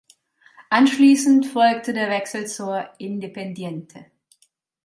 [0.71, 4.07] Anschließend folgte der Wechsel zu Independiente.